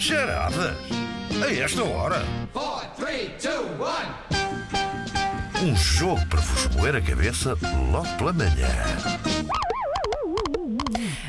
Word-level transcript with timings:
Charadas? 0.00 0.76
A 1.44 1.52
esta 1.52 1.84
hora? 1.84 2.22
four, 2.54 2.82
three, 2.96 3.28
two, 3.38 3.66
one. 3.78 4.08
Um 5.62 5.76
jogo 5.76 6.24
para 6.26 6.40
vos 6.40 6.74
moer 6.74 6.96
a 6.96 7.02
cabeça 7.02 7.50
logo 7.92 8.08
pela 8.16 8.32
manhã. 8.32 8.66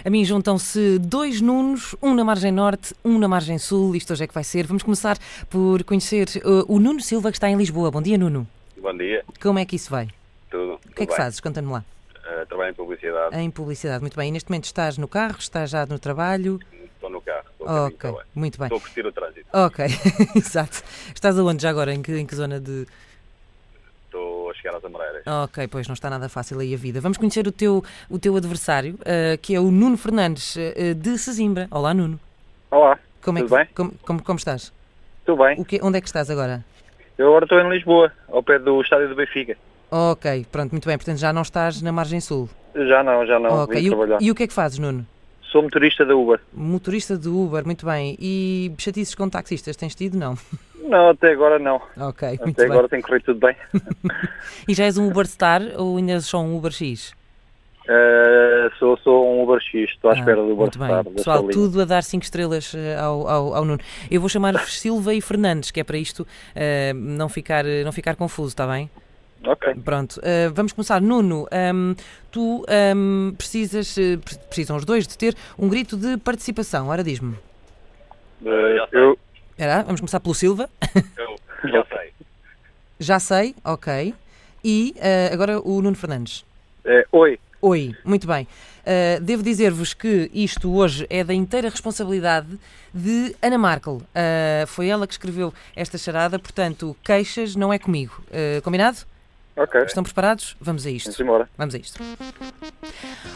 A 0.06 0.10
mim 0.10 0.24
juntam-se 0.24 0.98
dois 1.00 1.42
Nunos, 1.42 1.96
um 2.02 2.14
na 2.16 2.24
margem 2.24 2.50
norte, 2.52 2.96
um 3.04 3.20
na 3.20 3.28
margem 3.28 3.58
sul. 3.58 3.94
Isto 3.94 4.14
hoje 4.14 4.24
é 4.24 4.28
que 4.28 4.34
vai 4.34 4.44
ser. 4.46 4.66
Vamos 4.66 4.84
começar 4.84 5.18
por 5.50 5.84
conhecer 5.84 6.30
uh, 6.46 6.64
o 6.74 6.80
Nuno 6.80 7.02
Silva, 7.02 7.30
que 7.30 7.36
está 7.36 7.50
em 7.50 7.58
Lisboa. 7.58 7.92
Bom 7.92 8.02
dia, 8.02 8.18
Nuno. 8.18 8.48
Bom 8.82 8.96
dia, 8.98 9.24
Como 9.42 9.60
é 9.60 9.66
que 9.66 9.76
isso 9.76 9.92
vai? 9.92 10.08
tudo. 10.50 10.80
O 10.90 10.94
que 10.96 11.04
é 11.04 11.06
que 11.06 11.16
fazes? 11.16 11.42
Conta-me 11.42 11.70
lá. 11.72 11.84
Uh, 12.16 12.46
trabalho 12.48 12.72
em 12.72 12.74
publicidade, 12.74 13.38
Em 13.38 13.52
publicidade, 13.52 14.00
muito 14.02 14.16
bem. 14.16 14.30
E 14.30 14.32
neste 14.32 14.50
momento 14.50 14.64
estás 14.66 14.98
no 14.98 15.10
carro, 15.10 15.36
estás 15.40 15.70
já 15.70 15.86
no 15.86 16.00
trabalho. 16.00 16.60
estou 16.96 17.10
estou 17.66 17.78
a 17.78 17.88
Ok, 17.88 18.12
muito 18.36 18.58
bem. 18.58 18.66
Estou 18.68 18.78
a 18.78 18.82
curtir 18.82 19.06
o 19.06 19.12
trânsito. 19.12 19.46
Ok, 19.54 19.86
exato. 20.36 20.84
Estás 21.14 21.38
aonde 21.38 21.62
já 21.62 21.70
agora? 21.70 21.94
Em 21.94 22.02
que, 22.02 22.18
em 22.18 22.26
que 22.26 22.36
zona 22.36 22.60
de. 22.60 22.86
Estou 24.06 24.50
a 24.50 24.54
chegar 24.54 24.76
às 24.76 24.84
Amoreiras. 24.84 25.24
Ok, 25.26 25.68
pois 25.68 25.88
não 25.88 25.94
está 25.94 26.10
nada 26.10 26.28
fácil 26.28 26.60
aí 26.60 26.74
a 26.74 26.78
vida. 26.78 27.00
Vamos 27.00 27.18
conhecer 27.18 27.48
o 27.48 27.52
teu, 27.52 27.84
o 28.10 28.20
teu 28.20 28.36
adversário, 28.36 28.96
uh, 28.96 29.38
que 29.42 29.56
é 29.56 29.60
o 29.60 29.72
Nuno 29.72 29.98
Fernandes, 29.98 30.56
uh, 30.58 30.94
de 30.96 31.18
Sesimbra. 31.18 31.68
Olá, 31.72 31.94
Nuno. 31.94 32.20
Olá, 32.70 33.00
Como 33.24 33.38
é 33.38 33.42
Tudo 33.42 33.50
que, 33.52 33.58
bem? 33.58 33.68
Como, 33.74 33.92
como, 34.06 34.24
como 34.24 34.38
estás? 34.38 34.74
tudo 35.26 35.44
bem? 35.44 35.60
O 35.60 35.64
quê? 35.66 35.80
Onde 35.84 35.98
é 35.98 36.02
que 36.02 36.08
estás 36.08 36.30
agora? 36.30 36.64
Eu 37.18 37.28
agora 37.28 37.46
estou 37.46 37.60
em 37.60 37.70
Lisboa, 37.70 38.12
ao 38.30 38.42
pé 38.42 38.58
do 38.60 38.82
estádio 38.82 39.08
do 39.10 39.16
Benfica. 39.16 39.56
Ok, 39.90 40.46
pronto, 40.52 40.72
muito 40.72 40.88
bem. 40.88 40.98
Portanto, 40.98 41.18
já 41.18 41.32
não 41.32 41.42
estás 41.42 41.82
na 41.82 41.92
margem 41.92 42.20
sul. 42.20 42.50
Já 42.74 43.04
não, 43.04 43.26
já 43.26 43.38
não, 43.40 43.64
ok, 43.64 43.80
e, 43.82 43.88
o- 43.90 43.96
trabalhar. 43.96 44.22
e 44.22 44.32
o 44.32 44.36
que 44.36 44.44
é 44.44 44.48
que 44.48 44.54
fazes, 44.54 44.80
Nuno? 44.80 45.06
Sou 45.52 45.62
motorista 45.62 46.06
da 46.06 46.16
Uber. 46.16 46.40
Motorista 46.54 47.18
de 47.18 47.28
Uber, 47.28 47.66
muito 47.66 47.86
bem. 47.86 48.16
E 48.20 48.72
chatices 48.78 49.14
com 49.16 49.30
taxistas, 49.30 49.76
tens 49.76 49.94
tido? 49.96 50.18
Não. 50.18 50.38
Não, 50.84 51.10
até 51.10 51.32
agora 51.32 51.60
não. 51.60 51.82
Ok, 51.98 52.28
muito 52.42 52.50
Até 52.52 52.64
bem. 52.64 52.72
agora 52.72 52.88
tem 52.90 53.02
corrido 53.02 53.24
tudo 53.26 53.40
bem. 53.40 53.56
E 54.68 54.74
já 54.74 54.86
és 54.86 54.98
um 54.98 55.08
Uber 55.10 55.28
Star 55.28 55.62
ou 55.78 55.98
ainda 55.98 56.14
és 56.14 56.26
só 56.26 56.40
um 56.42 56.56
Uber 56.58 56.72
X? 56.72 57.14
Uh, 57.84 58.74
sou, 58.78 58.98
sou 58.98 59.28
um 59.28 59.44
Uber 59.44 59.60
X, 59.60 59.90
estou 59.92 60.12
à 60.12 60.14
Ah, 60.14 60.18
espera 60.20 60.38
do 60.38 60.44
Uber 60.54 60.58
Muito 60.58 60.80
bem. 60.80 60.88
Star. 60.88 61.04
da 61.04 61.12
Pessoal, 61.12 61.44
tudo 61.50 61.82
a 61.82 61.86
dar 61.86 62.04
5 62.04 62.24
estrelas 62.24 62.74
eh, 62.76 62.96
ao, 62.96 63.28
ao, 63.28 63.56
ao 63.56 63.66
Nuno. 63.66 63.80
Eu 64.10 64.22
vou 64.22 64.30
chamar-vos 64.30 64.80
Silva 64.80 65.14
e 65.14 65.20
Fernandes, 65.22 65.72
que 65.72 65.80
é 65.80 65.84
para 65.84 65.98
isto 65.98 66.26
eh, 66.56 66.94
não, 66.94 67.28
ficar, 67.28 67.66
não 67.66 67.92
ficar 67.92 68.16
confuso, 68.16 68.50
está 68.50 68.66
bem? 68.68 68.90
Ok. 69.46 69.76
Pronto, 69.84 70.20
eh, 70.24 70.50
vamos 70.50 70.72
começar. 70.72 71.02
Nuno, 71.02 71.48
ehm, 71.52 71.94
tu 72.32 72.64
ehm, 72.68 73.32
precisas, 73.36 73.98
eh, 73.98 74.18
pre- 74.18 74.38
precisam 74.48 74.78
os 74.78 74.86
dois 74.86 75.08
de 75.08 75.18
ter 75.18 75.36
um 75.58 75.68
grito 75.68 75.98
de 75.98 76.18
participação. 76.18 76.90
Ora, 76.90 77.04
diz-me. 77.04 77.36
Uh, 78.42 78.88
eu, 78.92 79.20
Era, 79.58 79.84
vamos 79.84 80.00
começar 80.02 80.20
pelo 80.20 80.34
Silva. 80.36 80.70
eu 81.18 81.36
já 81.70 81.86
sei. 81.86 82.14
Já 83.00 83.20
sei, 83.20 83.56
ok. 83.64 84.14
E 84.64 84.94
eh, 84.98 85.30
agora 85.34 85.60
o 85.60 85.82
Nuno 85.82 85.96
Fernandes. 85.96 86.46
É, 86.86 87.06
oi, 87.12 87.40
Oi, 87.64 87.96
muito 88.04 88.26
bem. 88.26 88.48
Uh, 88.82 89.22
devo 89.22 89.44
dizer-vos 89.44 89.94
que 89.94 90.32
isto 90.34 90.74
hoje 90.76 91.06
é 91.12 91.24
da 91.24 91.32
inteira 91.32 91.70
responsabilidade 91.70 92.58
de 92.92 93.36
Ana 93.40 93.60
Markel. 93.60 93.98
Uh, 93.98 94.66
foi 94.66 94.88
ela 94.88 95.06
que 95.06 95.14
escreveu 95.14 95.54
esta 95.76 95.96
charada, 95.96 96.40
portanto, 96.40 96.98
queixas 97.04 97.56
não 97.56 97.72
é 97.72 97.78
comigo. 97.78 98.20
Uh, 98.30 98.60
combinado? 98.64 98.98
Ok. 99.64 99.82
Estão 99.84 100.04
preparados? 100.04 100.56
Vamos 100.60 100.86
a 100.86 100.90
isto. 100.92 101.08
Vamos 101.08 101.20
embora. 101.20 101.50
Vamos 101.58 101.76
a 101.76 101.78
isto. 101.78 102.02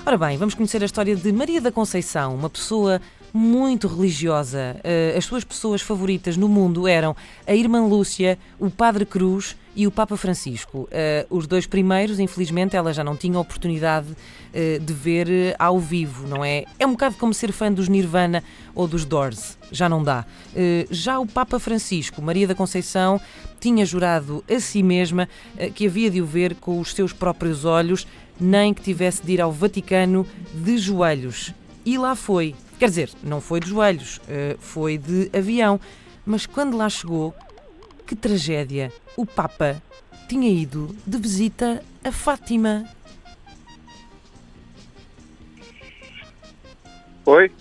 Ora 0.06 0.18
bem, 0.18 0.38
vamos 0.38 0.54
conhecer 0.54 0.82
a 0.82 0.86
história 0.86 1.16
de 1.16 1.32
Maria 1.32 1.62
da 1.62 1.72
Conceição, 1.72 2.36
uma 2.36 2.50
pessoa 2.50 3.02
muito 3.34 3.88
religiosa. 3.88 4.78
Uh, 4.78 5.18
as 5.18 5.26
suas 5.26 5.44
pessoas 5.44 5.82
favoritas 5.82 6.38
no 6.38 6.48
mundo 6.48 6.88
eram 6.88 7.16
a 7.46 7.54
Irmã 7.54 7.86
Lúcia, 7.86 8.38
o 8.60 8.70
Padre 8.70 9.06
Cruz 9.06 9.58
e 9.76 9.86
o 9.86 9.92
Papa 9.92 10.16
Francisco. 10.16 10.88
Uh, 10.92 11.36
os 11.36 11.46
dois 11.46 11.68
primeiros, 11.68 12.20
infelizmente, 12.20 12.76
ela 12.76 12.94
já 12.94 13.04
não 13.04 13.16
tinha 13.16 13.38
oportunidade 13.38 14.08
uh, 14.10 14.80
de 14.80 14.94
ver 14.94 15.28
uh, 15.28 15.56
ao 15.60 15.80
vivo, 15.80 16.28
não 16.28 16.44
é? 16.46 16.64
É 16.80 16.86
um 16.88 16.92
bocado 16.92 17.16
como 17.18 17.34
ser 17.34 17.52
fã 17.52 17.72
dos 17.72 17.90
Nirvana 17.90 18.44
ou 18.74 18.88
dos 18.88 19.04
Doors, 19.04 19.58
já 19.72 19.90
não 19.90 20.04
dá. 20.04 20.26
Já 20.90 21.20
o 21.20 21.26
Papa 21.26 21.60
Francisco, 21.60 22.22
Maria 22.22 22.48
da 22.48 22.56
Conceição, 22.56 23.20
tinha 23.60 23.86
jurado 23.86 24.44
a 24.50 24.60
si 24.60 24.84
mesma 24.84 25.28
que 25.74 25.88
havia 25.88 26.10
de 26.10 26.22
o 26.22 26.26
ver 26.26 26.56
com 26.56 26.80
os 26.80 26.94
seus 26.94 27.12
próprios 27.14 27.66
olhos, 27.66 28.06
nem 28.40 28.74
que 28.74 28.82
tivesse 28.82 29.24
de 29.26 29.34
ir 29.34 29.42
ao 29.42 29.52
Vaticano 29.52 30.26
de 30.54 30.78
joelhos. 30.78 31.54
E 31.86 31.98
lá 31.98 32.16
foi. 32.16 32.54
Quer 32.78 32.90
dizer, 32.90 33.10
não 33.24 33.40
foi 33.40 33.60
de 33.60 33.70
joelhos, 33.70 34.20
foi 34.60 34.98
de 34.98 35.30
avião. 35.34 35.80
Mas 36.26 36.46
quando 36.46 36.76
lá 36.76 36.90
chegou, 36.90 37.34
que 38.06 38.16
tragédia! 38.16 38.92
O 39.18 39.26
Papa 39.26 39.82
tinha 40.28 40.50
ido 40.50 40.96
de 41.06 41.18
visita 41.18 41.82
a 42.04 42.12
Fátima. 42.12 42.86
Oi, 47.26 47.52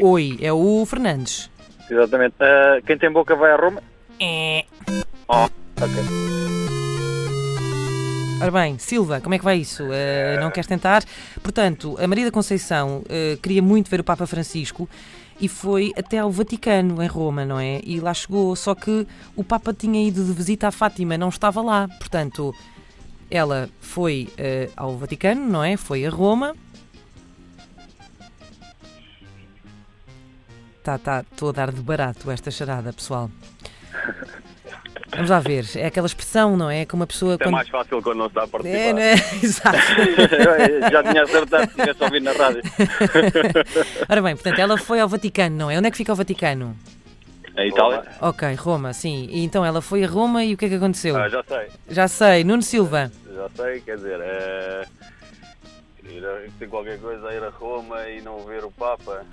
Oi, 0.00 0.38
é 0.40 0.52
o 0.52 0.84
Fernandes. 0.86 1.50
exatamente. 1.90 2.34
Uh, 2.34 2.84
quem 2.86 2.98
tem 2.98 3.10
boca 3.10 3.34
vai 3.34 3.50
a 3.52 3.56
Roma? 3.56 3.82
É. 4.20 4.64
Oh, 5.26 5.44
ok. 5.44 5.48
Ora 8.40 8.50
bem, 8.52 8.78
Silva, 8.78 9.20
como 9.20 9.34
é 9.34 9.38
que 9.38 9.44
vai 9.44 9.56
isso? 9.58 9.82
Uh, 9.84 10.40
não 10.40 10.50
queres 10.50 10.66
tentar? 10.68 11.02
Portanto, 11.42 11.96
a 12.00 12.06
Maria 12.06 12.26
da 12.26 12.30
Conceição 12.30 12.98
uh, 12.98 13.36
queria 13.42 13.62
muito 13.62 13.90
ver 13.90 14.00
o 14.00 14.04
Papa 14.04 14.26
Francisco 14.26 14.88
e 15.40 15.48
foi 15.48 15.92
até 15.96 16.18
ao 16.18 16.30
Vaticano, 16.30 17.02
em 17.02 17.06
Roma, 17.06 17.44
não 17.44 17.58
é? 17.58 17.80
E 17.84 18.00
lá 18.00 18.12
chegou, 18.12 18.54
só 18.56 18.74
que 18.74 19.06
o 19.36 19.44
Papa 19.44 19.72
tinha 19.72 20.06
ido 20.06 20.24
de 20.24 20.32
visita 20.32 20.68
à 20.68 20.70
Fátima, 20.70 21.16
não 21.16 21.28
estava 21.28 21.62
lá. 21.62 21.86
Portanto, 21.86 22.54
ela 23.30 23.68
foi 23.80 24.28
uh, 24.32 24.72
ao 24.76 24.96
Vaticano, 24.96 25.48
não 25.48 25.62
é? 25.62 25.76
Foi 25.76 26.04
a 26.04 26.10
Roma. 26.10 26.56
Tá, 30.82 30.98
tá, 30.98 31.24
estou 31.30 31.50
a 31.50 31.52
dar 31.52 31.72
de 31.72 31.82
barato 31.82 32.30
esta 32.30 32.50
charada, 32.50 32.92
pessoal. 32.92 33.30
Vamos 35.18 35.30
lá 35.30 35.40
ver, 35.40 35.64
é 35.74 35.86
aquela 35.86 36.06
expressão, 36.06 36.56
não 36.56 36.70
é? 36.70 36.86
Como 36.86 37.00
uma 37.02 37.06
pessoa. 37.06 37.36
É 37.40 37.48
mais 37.48 37.68
fácil 37.68 38.00
quando 38.00 38.18
não 38.18 38.28
se 38.28 38.34
dá 38.34 38.44
a 38.44 38.46
participar. 38.48 38.78
É, 38.78 38.92
não 38.92 39.00
é? 39.00 39.12
Exato. 39.42 39.78
Já 40.92 41.02
tinha 41.02 41.22
acertado 41.24 41.70
se 41.70 41.76
tivesse 41.76 42.04
ouvido 42.04 42.22
na 42.24 42.32
rádio. 42.32 42.62
Ora 44.08 44.22
bem, 44.22 44.34
portanto, 44.36 44.58
ela 44.60 44.78
foi 44.78 45.00
ao 45.00 45.08
Vaticano, 45.08 45.56
não 45.56 45.70
é? 45.70 45.76
Onde 45.76 45.88
é 45.88 45.90
que 45.90 45.96
fica 45.96 46.12
o 46.12 46.16
Vaticano? 46.16 46.76
A 47.56 47.66
Itália? 47.66 48.04
Ok, 48.20 48.54
Roma, 48.54 48.92
sim. 48.92 49.26
E 49.32 49.42
então 49.44 49.64
ela 49.64 49.82
foi 49.82 50.04
a 50.04 50.06
Roma 50.08 50.44
e 50.44 50.54
o 50.54 50.56
que 50.56 50.66
é 50.66 50.68
que 50.68 50.74
aconteceu? 50.76 51.16
Ah, 51.16 51.28
já 51.28 51.42
sei. 51.42 51.66
Já 51.88 52.06
sei, 52.06 52.44
Nuno 52.44 52.62
Silva. 52.62 53.10
Já 53.34 53.48
sei, 53.56 53.80
quer 53.80 53.96
dizer, 53.96 54.20
é... 54.20 54.84
ir 56.08 56.24
a- 56.24 56.42
tem 56.60 56.68
qualquer 56.68 57.00
coisa 57.00 57.26
a 57.28 57.34
ir 57.34 57.42
a 57.42 57.48
Roma 57.50 58.08
e 58.08 58.20
não 58.22 58.38
ver 58.44 58.64
o 58.64 58.70
Papa. 58.70 59.24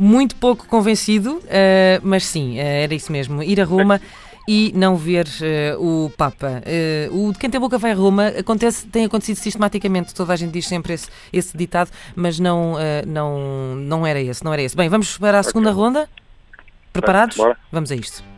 Muito 0.00 0.36
pouco 0.36 0.66
convencido, 0.66 1.42
eh, 1.48 2.00
mas 2.02 2.24
sim, 2.24 2.58
eh, 2.58 2.84
era 2.84 2.94
isso 2.94 3.10
mesmo. 3.10 3.42
Ir 3.42 3.60
a 3.60 3.64
Roma 3.64 4.00
e 4.48 4.72
não 4.74 4.96
ver 4.96 5.26
eh, 5.42 5.76
o 5.78 6.10
Papa. 6.16 6.62
Eh, 6.64 7.08
o 7.10 7.32
de 7.32 7.38
quem 7.38 7.50
tem 7.50 7.60
boca 7.60 7.78
vai 7.78 7.92
a 7.92 7.94
Roma 7.94 8.28
acontece, 8.28 8.86
tem 8.86 9.04
acontecido 9.04 9.36
sistematicamente, 9.36 10.14
toda 10.14 10.32
a 10.32 10.36
gente 10.36 10.52
diz 10.52 10.66
sempre 10.66 10.92
esse, 10.92 11.08
esse 11.32 11.56
ditado, 11.56 11.90
mas 12.14 12.38
não, 12.38 12.78
eh, 12.78 13.04
não, 13.06 13.74
não 13.74 14.06
era 14.06 14.20
esse, 14.20 14.44
não 14.44 14.52
era 14.52 14.62
esse. 14.62 14.76
Bem, 14.76 14.88
vamos 14.88 15.18
para 15.18 15.40
a 15.40 15.42
segunda 15.42 15.72
ronda? 15.72 16.08
Preparados? 16.92 17.36
Vamos 17.72 17.90
a 17.90 17.96
isto. 17.96 18.35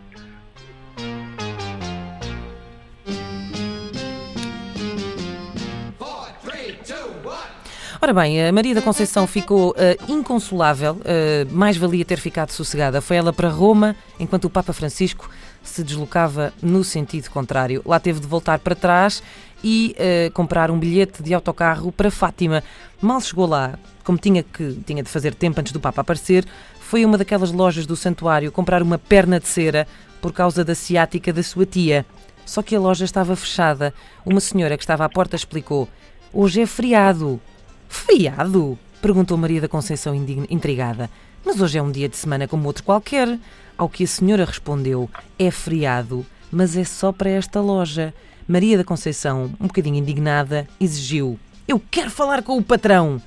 Ora 8.00 8.14
bem, 8.14 8.46
a 8.46 8.52
Maria 8.52 8.76
da 8.76 8.80
Conceição 8.80 9.26
ficou 9.26 9.74
eh, 9.76 9.96
inconsolável, 10.06 11.00
eh, 11.04 11.44
mais 11.50 11.76
valia 11.76 12.04
ter 12.04 12.18
ficado 12.18 12.52
sossegada. 12.52 13.00
Foi 13.00 13.16
ela 13.16 13.32
para 13.32 13.48
Roma, 13.48 13.96
enquanto 14.20 14.44
o 14.44 14.50
Papa 14.50 14.72
Francisco 14.72 15.28
se 15.64 15.82
deslocava 15.82 16.52
no 16.62 16.84
sentido 16.84 17.28
contrário. 17.28 17.82
Lá 17.84 17.98
teve 17.98 18.20
de 18.20 18.26
voltar 18.28 18.60
para 18.60 18.76
trás 18.76 19.20
e 19.64 19.96
eh, 19.98 20.30
comprar 20.32 20.70
um 20.70 20.78
bilhete 20.78 21.24
de 21.24 21.34
autocarro 21.34 21.90
para 21.90 22.08
Fátima. 22.08 22.62
Mal 23.02 23.20
chegou 23.20 23.46
lá, 23.46 23.76
como 24.04 24.16
tinha, 24.16 24.44
que, 24.44 24.80
tinha 24.86 25.02
de 25.02 25.10
fazer 25.10 25.34
tempo 25.34 25.58
antes 25.58 25.72
do 25.72 25.80
Papa 25.80 26.02
aparecer, 26.02 26.46
foi 26.78 27.04
uma 27.04 27.18
daquelas 27.18 27.50
lojas 27.50 27.84
do 27.84 27.96
santuário 27.96 28.52
comprar 28.52 28.80
uma 28.80 28.96
perna 28.96 29.40
de 29.40 29.48
cera 29.48 29.88
por 30.22 30.32
causa 30.32 30.64
da 30.64 30.74
ciática 30.76 31.32
da 31.32 31.42
sua 31.42 31.66
tia. 31.66 32.06
Só 32.46 32.62
que 32.62 32.76
a 32.76 32.80
loja 32.80 33.04
estava 33.04 33.34
fechada. 33.34 33.92
Uma 34.24 34.38
senhora 34.38 34.76
que 34.76 34.84
estava 34.84 35.04
à 35.04 35.08
porta 35.08 35.34
explicou: 35.34 35.88
Hoje 36.32 36.62
é 36.62 36.66
feriado. 36.66 37.40
Feriado? 37.88 38.78
Perguntou 39.00 39.36
Maria 39.36 39.60
da 39.60 39.68
Conceição 39.68 40.14
intrigada. 40.14 41.08
Mas 41.44 41.60
hoje 41.60 41.78
é 41.78 41.82
um 41.82 41.90
dia 41.90 42.08
de 42.08 42.16
semana 42.16 42.46
como 42.46 42.66
outro 42.66 42.84
qualquer. 42.84 43.38
Ao 43.76 43.88
que 43.88 44.04
a 44.04 44.06
senhora 44.06 44.44
respondeu: 44.44 45.08
É 45.38 45.50
feriado, 45.50 46.26
mas 46.50 46.76
é 46.76 46.84
só 46.84 47.12
para 47.12 47.30
esta 47.30 47.60
loja. 47.60 48.12
Maria 48.46 48.76
da 48.76 48.84
Conceição, 48.84 49.52
um 49.60 49.66
bocadinho 49.66 49.96
indignada, 49.96 50.66
exigiu: 50.80 51.38
Eu 51.66 51.80
quero 51.90 52.10
falar 52.10 52.42
com 52.42 52.56
o 52.56 52.62
patrão. 52.62 53.22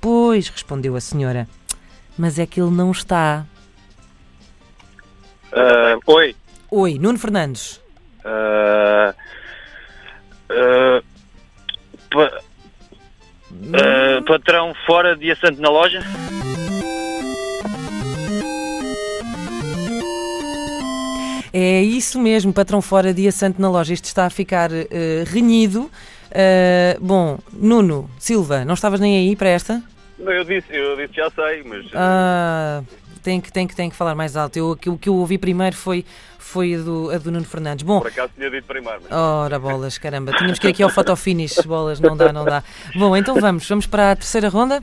Pois, 0.00 0.48
respondeu 0.48 0.96
a 0.96 1.00
senhora. 1.00 1.46
Mas 2.16 2.38
é 2.38 2.46
que 2.46 2.60
ele 2.60 2.70
não 2.70 2.90
está. 2.90 3.46
Ah, 5.52 5.98
oi. 6.06 6.34
Oi, 6.70 6.98
Nuno 6.98 7.18
Fernandes. 7.18 7.80
Ah, 8.24 9.14
ah, 10.50 11.02
ah, 13.74 14.22
patrão 14.26 14.74
fora 14.86 15.16
de 15.16 15.30
assento 15.30 15.60
na 15.60 15.70
loja? 15.70 16.00
É 21.52 21.82
isso 21.82 22.20
mesmo, 22.20 22.52
patrão 22.52 22.80
fora, 22.80 23.12
dia 23.12 23.32
santo 23.32 23.60
na 23.60 23.68
loja. 23.68 23.92
Isto 23.92 24.04
está 24.04 24.26
a 24.26 24.30
ficar 24.30 24.70
eh, 24.72 25.24
renhido. 25.26 25.90
Eh, 26.30 26.96
bom, 27.00 27.38
Nuno 27.52 28.08
Silva, 28.18 28.64
não 28.64 28.74
estavas 28.74 29.00
nem 29.00 29.18
aí 29.18 29.34
para 29.34 29.48
esta? 29.48 29.82
Não, 30.18 30.30
eu 30.30 30.44
disse, 30.44 30.66
eu 30.70 30.96
disse 30.96 31.14
já 31.14 31.28
sei, 31.30 31.62
mas. 31.64 31.86
Ah, 31.92 32.82
tem 33.22 33.40
que, 33.40 33.52
tem 33.52 33.66
que, 33.66 33.74
tem 33.74 33.90
que 33.90 33.96
falar 33.96 34.14
mais 34.14 34.36
alto. 34.36 34.56
Eu, 34.56 34.70
o 34.72 34.98
que 34.98 35.08
eu 35.08 35.14
ouvi 35.14 35.38
primeiro 35.38 35.76
foi, 35.76 36.04
foi 36.38 36.74
a, 36.74 36.78
do, 36.78 37.10
a 37.10 37.18
do 37.18 37.30
Nuno 37.30 37.44
Fernandes. 37.44 37.84
Bom, 37.84 38.00
Por 38.00 38.08
acaso 38.08 38.32
tinha 38.36 38.50
dito 38.50 38.64
primeiro, 38.66 39.00
mas. 39.02 39.12
ora 39.12 39.58
bolas, 39.58 39.98
caramba, 39.98 40.32
tínhamos 40.32 40.58
que 40.58 40.66
ir 40.66 40.70
aqui 40.70 40.82
ao 40.82 40.90
fotofinish, 40.90 41.60
bolas, 41.66 42.00
não 42.00 42.16
dá, 42.16 42.32
não 42.32 42.44
dá. 42.44 42.62
Bom, 42.96 43.16
então 43.16 43.34
vamos, 43.40 43.68
vamos 43.68 43.86
para 43.86 44.12
a 44.12 44.16
terceira 44.16 44.48
ronda. 44.48 44.80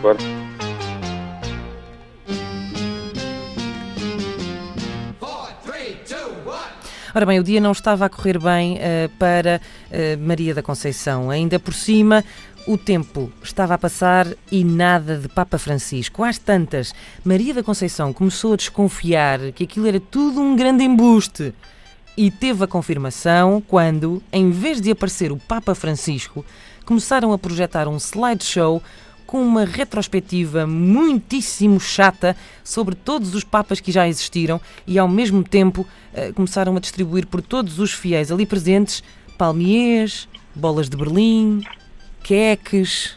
Bora. 0.00 0.18
Ora 7.16 7.26
bem, 7.26 7.38
o 7.38 7.44
dia 7.44 7.60
não 7.60 7.70
estava 7.70 8.06
a 8.06 8.08
correr 8.08 8.40
bem 8.40 8.76
eh, 8.80 9.08
para 9.20 9.60
eh, 9.88 10.16
Maria 10.16 10.52
da 10.52 10.64
Conceição. 10.64 11.30
Ainda 11.30 11.60
por 11.60 11.72
cima, 11.72 12.24
o 12.66 12.78
tempo 12.78 13.30
estava 13.42 13.74
a 13.74 13.78
passar 13.78 14.26
e 14.50 14.64
nada 14.64 15.18
de 15.18 15.28
Papa 15.28 15.58
Francisco. 15.58 16.24
Às 16.24 16.38
tantas, 16.38 16.94
Maria 17.22 17.52
da 17.52 17.62
Conceição 17.62 18.12
começou 18.12 18.54
a 18.54 18.56
desconfiar 18.56 19.52
que 19.52 19.64
aquilo 19.64 19.86
era 19.86 20.00
tudo 20.00 20.40
um 20.40 20.56
grande 20.56 20.82
embuste. 20.82 21.52
E 22.16 22.30
teve 22.30 22.64
a 22.64 22.68
confirmação 22.68 23.62
quando, 23.66 24.22
em 24.32 24.50
vez 24.50 24.80
de 24.80 24.90
aparecer 24.90 25.32
o 25.32 25.36
Papa 25.36 25.74
Francisco, 25.74 26.44
começaram 26.86 27.32
a 27.32 27.38
projetar 27.38 27.88
um 27.88 27.96
slideshow 27.96 28.82
com 29.26 29.42
uma 29.42 29.64
retrospectiva 29.64 30.66
muitíssimo 30.66 31.80
chata 31.80 32.36
sobre 32.62 32.94
todos 32.94 33.34
os 33.34 33.42
papas 33.42 33.80
que 33.80 33.90
já 33.90 34.06
existiram 34.06 34.60
e, 34.86 34.98
ao 34.98 35.08
mesmo 35.08 35.42
tempo, 35.42 35.86
eh, 36.12 36.30
começaram 36.32 36.76
a 36.76 36.80
distribuir 36.80 37.26
por 37.26 37.42
todos 37.42 37.78
os 37.78 37.92
fiéis 37.92 38.30
ali 38.30 38.46
presentes 38.46 39.02
palmiers, 39.36 40.28
bolas 40.54 40.88
de 40.88 40.96
Berlim, 40.96 41.64
queques. 42.24 43.16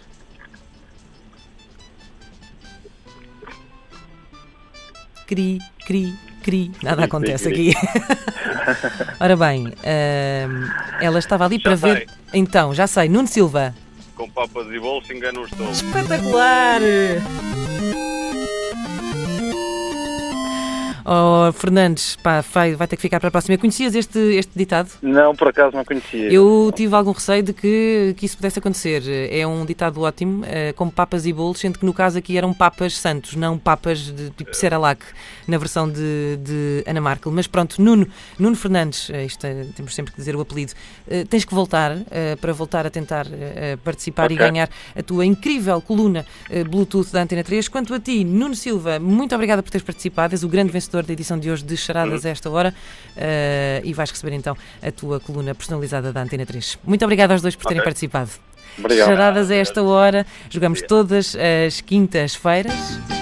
Cri, 5.25 5.59
cri, 5.86 6.13
cri. 6.44 6.71
Nada 6.83 7.06
acontece 7.06 7.50
aqui. 7.50 7.74
Ora 9.19 9.36
bem, 9.36 9.68
ahm, 9.68 10.69
ela 11.01 11.19
estava 11.19 11.45
ali 11.45 11.57
Já 11.57 11.63
para 11.63 11.75
ver. 11.75 11.98
sei. 11.98 12.07
Então, 12.33 12.74
já 12.74 12.86
sei, 12.88 13.09
Nuno 13.09 13.27
Silva. 13.27 13.74
Com 14.15 14.30
papas 14.30 14.68
e 14.68 14.80
bolos 14.80 15.09
engano 15.09 15.44
estou. 15.45 15.69
Espetacular! 15.71 16.81
Oh, 21.09 21.54
Fernandes, 21.54 22.18
pá, 22.18 22.42
vai, 22.54 22.75
vai 22.75 22.86
ter 22.86 22.98
que 22.98 23.01
ficar 23.01 23.18
para 23.21 23.30
a 23.30 23.31
próxima. 23.31 23.57
Conhecias 23.57 23.95
este, 23.95 24.19
este 24.36 24.51
ditado? 24.57 24.89
Não, 25.01 25.33
por 25.33 25.48
acaso 25.48 25.74
não 25.74 25.86
conhecia. 25.86 26.30
Eu 26.30 26.69
tive 26.75 26.94
algum 26.94 27.13
receio 27.13 27.42
de 27.44 27.54
que, 27.54 28.13
que 28.18 28.25
isso 28.25 28.36
pudesse 28.36 28.59
acontecer. 28.59 29.04
É 29.31 29.48
um 29.48 29.65
ditado 29.65 30.01
ótimo, 30.01 30.44
eh, 30.45 30.74
como 30.74 30.92
papas 30.92 31.25
e 31.25 31.31
bolos, 31.31 31.59
sendo 31.59 31.80
que 31.80 31.86
no 31.86 31.94
caso 31.94 32.18
aqui 32.18 32.38
eram 32.38 32.54
papas 32.54 32.98
santos, 32.98 33.36
não 33.36 33.57
papas 33.57 34.00
de 34.00 34.31
tipo 34.31 34.54
Ceralac, 34.54 35.01
na 35.48 35.57
versão 35.57 35.89
de, 35.89 36.38
de 36.44 36.83
Ana 36.86 37.00
Markel. 37.00 37.31
Mas 37.31 37.48
pronto, 37.48 37.81
Nuno, 37.81 38.06
Nuno 38.38 38.57
Fernandes, 38.57 39.09
eh, 39.09 39.24
isto, 39.24 39.45
é- 39.48 39.63
temos 39.77 39.95
sempre 39.95 40.12
que 40.12 40.18
dizer 40.19 40.36
o 40.36 40.42
apelido, 40.42 40.74
eh, 41.09 41.24
tens 41.24 41.45
que 41.45 41.56
voltar 41.56 42.00
eh, 42.12 42.36
para 42.36 42.51
voltar 42.51 42.86
a 42.86 42.89
tentar 42.89 43.25
participar 43.81 44.30
e 44.30 44.33
Ok. 44.36 44.45
ganhar 44.45 44.69
a 44.94 45.01
tua 45.01 45.25
incrível 45.25 45.80
coluna 45.81 46.25
Bluetooth 46.69 47.13
da 47.13 47.21
Antena 47.21 47.44
3. 47.45 47.69
Quanto 47.69 47.94
a 47.94 48.00
ti, 48.00 48.25
Nuno 48.25 48.56
Silva, 48.56 49.00
muito 49.00 49.33
obrigada 49.33 49.63
por 49.63 49.69
teres 49.69 49.86
participado, 49.86 50.33
és 50.36 50.44
o 50.44 50.50
grande 50.50 50.71
vencedor 50.71 50.96
da 51.03 51.13
edição 51.13 51.38
de 51.39 51.49
hoje 51.51 51.63
de 51.63 51.75
Charadas 51.77 52.25
a 52.25 52.29
esta 52.29 52.49
hora 52.49 52.73
eh, 53.15 53.81
e 53.83 53.94
vais 53.94 54.09
receber 54.11 54.33
então 54.35 54.55
a 54.81 54.91
tua 54.91 55.19
coluna 55.19 55.53
personalizada 55.55 56.11
da 56.13 56.21
Antena 56.21 56.45
3. 56.45 56.79
Muito 56.85 57.03
obrigada 57.03 57.33
aos 57.33 57.41
dois 57.41 57.55
por 57.55 57.65
terem 57.65 57.79
Ok. 57.81 57.85
participado. 57.85 58.29
Obrigado. 58.77 59.07
Charadas 59.07 59.49
a 59.49 59.55
esta 59.55 59.81
hora, 59.83 60.25
jogamos 60.49 60.81
todas 60.83 61.35
as 61.35 61.81
quintas-feiras. 61.81 63.16